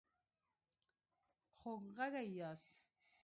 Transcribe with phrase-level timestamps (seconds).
[1.59, 2.71] خوږغږي ياست